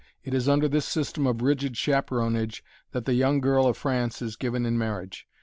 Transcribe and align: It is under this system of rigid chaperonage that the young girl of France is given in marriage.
It 0.23 0.33
is 0.33 0.49
under 0.49 0.67
this 0.67 0.87
system 0.87 1.27
of 1.27 1.43
rigid 1.43 1.75
chaperonage 1.77 2.63
that 2.91 3.05
the 3.05 3.13
young 3.13 3.39
girl 3.39 3.67
of 3.67 3.77
France 3.77 4.19
is 4.19 4.35
given 4.35 4.65
in 4.65 4.75
marriage. 4.75 5.27